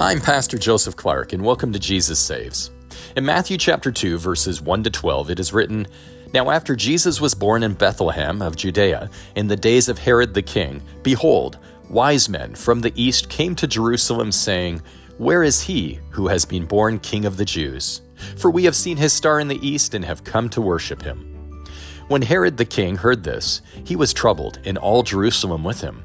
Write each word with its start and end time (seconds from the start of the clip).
I'm 0.00 0.18
Pastor 0.18 0.56
Joseph 0.56 0.96
Clark, 0.96 1.34
and 1.34 1.44
welcome 1.44 1.74
to 1.74 1.78
Jesus 1.78 2.18
Saves. 2.18 2.70
In 3.16 3.26
Matthew 3.26 3.58
chapter 3.58 3.92
2, 3.92 4.16
verses 4.16 4.62
1 4.62 4.84
to 4.84 4.90
12, 4.90 5.28
it 5.28 5.38
is 5.38 5.52
written 5.52 5.86
Now 6.32 6.48
after 6.48 6.74
Jesus 6.74 7.20
was 7.20 7.34
born 7.34 7.62
in 7.62 7.74
Bethlehem 7.74 8.40
of 8.40 8.56
Judea, 8.56 9.10
in 9.36 9.46
the 9.46 9.56
days 9.56 9.90
of 9.90 9.98
Herod 9.98 10.32
the 10.32 10.40
king, 10.40 10.80
behold, 11.02 11.58
wise 11.90 12.30
men 12.30 12.54
from 12.54 12.80
the 12.80 12.94
east 12.96 13.28
came 13.28 13.54
to 13.56 13.66
Jerusalem, 13.66 14.32
saying, 14.32 14.80
Where 15.18 15.42
is 15.42 15.60
he 15.60 16.00
who 16.08 16.28
has 16.28 16.46
been 16.46 16.64
born 16.64 16.98
king 17.00 17.26
of 17.26 17.36
the 17.36 17.44
Jews? 17.44 18.00
For 18.38 18.50
we 18.50 18.64
have 18.64 18.76
seen 18.76 18.96
his 18.96 19.12
star 19.12 19.38
in 19.38 19.48
the 19.48 19.60
east 19.60 19.92
and 19.92 20.02
have 20.06 20.24
come 20.24 20.48
to 20.48 20.62
worship 20.62 21.02
him. 21.02 21.62
When 22.08 22.22
Herod 22.22 22.56
the 22.56 22.64
king 22.64 22.96
heard 22.96 23.22
this, 23.22 23.60
he 23.84 23.96
was 23.96 24.14
troubled, 24.14 24.60
and 24.64 24.78
all 24.78 25.02
Jerusalem 25.02 25.62
with 25.62 25.82
him. 25.82 26.04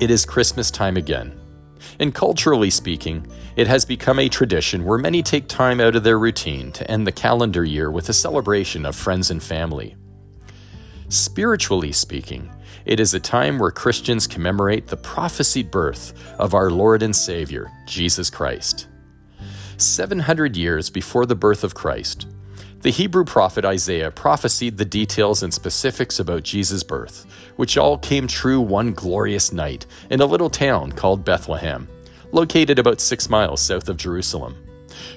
it 0.00 0.10
is 0.10 0.26
Christmas 0.26 0.70
time 0.70 0.96
again. 0.96 1.38
And 1.98 2.14
culturally 2.14 2.70
speaking, 2.70 3.26
it 3.56 3.66
has 3.66 3.84
become 3.84 4.18
a 4.18 4.28
tradition 4.28 4.84
where 4.84 4.98
many 4.98 5.22
take 5.22 5.48
time 5.48 5.80
out 5.80 5.96
of 5.96 6.02
their 6.02 6.18
routine 6.18 6.72
to 6.72 6.90
end 6.90 7.06
the 7.06 7.12
calendar 7.12 7.64
year 7.64 7.90
with 7.90 8.08
a 8.08 8.12
celebration 8.12 8.84
of 8.84 8.94
friends 8.94 9.30
and 9.30 9.42
family. 9.42 9.96
Spiritually 11.08 11.92
speaking, 11.92 12.50
it 12.84 13.00
is 13.00 13.14
a 13.14 13.20
time 13.20 13.58
where 13.58 13.70
Christians 13.70 14.26
commemorate 14.26 14.88
the 14.88 14.96
prophesied 14.96 15.70
birth 15.70 16.12
of 16.38 16.54
our 16.54 16.70
Lord 16.70 17.02
and 17.02 17.14
Savior, 17.14 17.72
Jesus 17.86 18.28
Christ. 18.28 18.88
700 19.78 20.56
years 20.56 20.90
before 20.90 21.26
the 21.26 21.34
birth 21.34 21.64
of 21.64 21.74
Christ, 21.74 22.26
the 22.80 22.90
Hebrew 22.90 23.24
prophet 23.24 23.64
Isaiah 23.64 24.10
prophesied 24.10 24.76
the 24.76 24.84
details 24.84 25.42
and 25.42 25.52
specifics 25.52 26.20
about 26.20 26.42
Jesus' 26.42 26.82
birth, 26.82 27.26
which 27.56 27.76
all 27.76 27.98
came 27.98 28.26
true 28.26 28.60
one 28.60 28.92
glorious 28.92 29.52
night 29.52 29.86
in 30.10 30.20
a 30.20 30.26
little 30.26 30.50
town 30.50 30.92
called 30.92 31.24
Bethlehem, 31.24 31.88
located 32.32 32.78
about 32.78 33.00
six 33.00 33.30
miles 33.30 33.62
south 33.62 33.88
of 33.88 33.96
Jerusalem. 33.96 34.56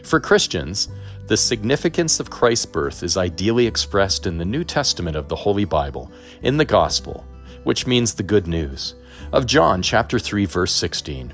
For 0.04 0.20
Christians, 0.20 0.88
the 1.28 1.38
significance 1.38 2.20
of 2.20 2.30
Christ's 2.30 2.66
birth 2.66 3.04
is 3.04 3.18
ideally 3.18 3.68
expressed 3.68 4.26
in 4.26 4.38
the 4.38 4.46
New 4.46 4.64
Testament 4.64 5.16
of 5.16 5.28
the 5.28 5.36
Holy 5.36 5.66
Bible, 5.66 6.12
in 6.42 6.58
the 6.58 6.66
Gospel, 6.66 7.26
which 7.66 7.86
means 7.86 8.14
the 8.14 8.24
good 8.24 8.48
news, 8.48 8.96
of 9.32 9.46
John 9.46 9.82
chapter 9.82 10.18
3 10.18 10.46
verse 10.46 10.74
16 10.74 11.34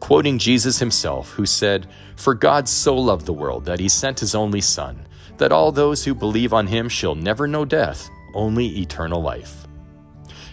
quoting 0.00 0.38
Jesus 0.38 0.78
himself, 0.78 1.32
who 1.32 1.46
said, 1.46 1.86
For 2.16 2.34
God 2.34 2.68
so 2.68 2.94
loved 2.94 3.26
the 3.26 3.32
world 3.32 3.64
that 3.64 3.80
he 3.80 3.88
sent 3.88 4.20
his 4.20 4.34
only 4.34 4.60
Son, 4.60 5.06
that 5.38 5.52
all 5.52 5.72
those 5.72 6.04
who 6.04 6.14
believe 6.14 6.52
on 6.52 6.66
him 6.66 6.88
shall 6.88 7.14
never 7.14 7.46
know 7.46 7.64
death, 7.64 8.08
only 8.34 8.80
eternal 8.80 9.22
life. 9.22 9.66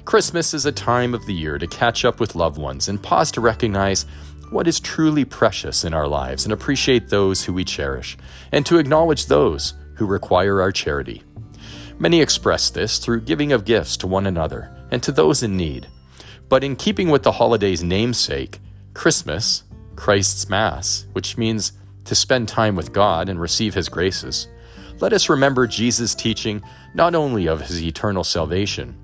Christmas 0.06 0.54
is 0.54 0.66
a 0.66 0.72
time 0.72 1.14
of 1.14 1.26
the 1.26 1.34
year 1.34 1.58
to 1.58 1.68
catch 1.68 2.06
up 2.06 2.20
with 2.20 2.36
loved 2.36 2.60
ones 2.60 2.88
and 2.88 3.02
pause 3.02 3.32
to 3.32 3.42
recognize 3.42 4.06
what 4.52 4.68
is 4.68 4.80
truly 4.80 5.26
precious 5.26 5.84
in 5.84 5.94
our 5.94 6.08
lives 6.08 6.46
and 6.46 6.54
appreciate 6.54 7.10
those 7.10 7.44
who 7.44 7.54
we 7.54 7.64
cherish, 7.64 8.18
and 8.52 8.66
to 8.66 8.78
acknowledge 8.78 9.26
those 9.26 9.74
who 9.96 10.06
require 10.06 10.62
our 10.62 10.72
charity. 10.72 11.24
Many 11.98 12.22
express 12.22 12.70
this 12.70 13.00
through 13.00 13.22
giving 13.22 13.52
of 13.52 13.66
gifts 13.66 13.98
to 13.98 14.08
one 14.08 14.28
another 14.28 14.76
and 14.92 15.02
to 15.04 15.12
those 15.12 15.44
in 15.44 15.58
need. 15.58 15.88
But 16.50 16.64
in 16.64 16.76
keeping 16.76 17.10
with 17.10 17.24
the 17.24 17.32
holiday's 17.32 17.84
namesake, 17.84 18.60
Christmas, 18.96 19.64
Christ's 19.96 20.50
Mass, 20.50 21.06
which 21.14 21.38
means 21.38 21.74
to 22.06 22.16
spend 22.16 22.48
time 22.48 22.76
with 22.76 22.92
God 22.92 23.30
and 23.30 23.40
receive 23.40 23.76
His 23.76 23.90
graces, 23.90 24.48
let 25.00 25.12
us 25.14 25.30
remember 25.30 25.68
Jesus' 25.68 26.16
teaching 26.16 26.64
not 26.94 27.16
only 27.16 27.48
of 27.48 27.62
his 27.62 27.84
eternal 27.84 28.24
salvation, 28.24 28.96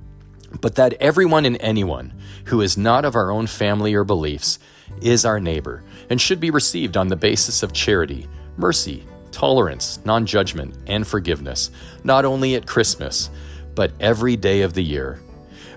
but 0.62 0.76
that 0.76 0.94
everyone 0.94 1.46
and 1.46 1.58
anyone 1.60 2.14
who 2.46 2.62
is 2.62 2.78
not 2.78 3.04
of 3.04 3.16
our 3.16 3.30
own 3.30 3.46
family 3.46 3.94
or 3.94 4.06
beliefs 4.06 4.58
is 5.02 5.26
our 5.26 5.40
neighbor 5.40 5.84
and 6.10 6.20
should 6.20 6.40
be 6.40 6.50
received 6.50 6.96
on 6.96 7.10
the 7.10 7.16
basis 7.16 7.62
of 7.62 7.74
charity, 7.74 8.28
mercy, 8.56 9.06
tolerance, 9.32 10.00
non 10.06 10.26
judgment, 10.26 10.78
and 10.88 11.06
forgiveness, 11.06 11.72
not 12.06 12.24
only 12.24 12.56
at 12.56 12.66
Christmas, 12.66 13.30
but 13.76 13.92
every 14.00 14.38
day 14.38 14.62
of 14.62 14.74
the 14.74 14.84
year. 14.84 15.20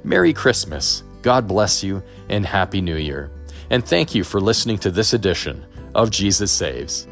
Merry 0.05 0.33
Christmas, 0.33 1.03
God 1.23 1.49
bless 1.49 1.83
you, 1.83 2.03
and 2.29 2.47
Happy 2.47 2.81
New 2.81 2.97
Year. 2.97 3.31
And 3.71 3.85
thank 3.85 4.15
you 4.15 4.25
for 4.25 4.41
listening 4.41 4.79
to 4.79 4.91
this 4.91 5.13
edition 5.13 5.65
of 5.95 6.11
Jesus 6.11 6.51
Saves. 6.51 7.07